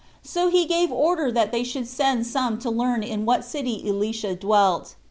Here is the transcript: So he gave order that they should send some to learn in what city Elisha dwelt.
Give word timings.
So 0.23 0.49
he 0.49 0.65
gave 0.65 0.91
order 0.91 1.31
that 1.31 1.51
they 1.51 1.63
should 1.63 1.87
send 1.87 2.25
some 2.25 2.57
to 2.61 2.71
learn 2.71 3.03
in 3.03 3.23
what 3.23 3.45
city 3.45 3.87
Elisha 3.87 4.35
dwelt. 4.35 4.95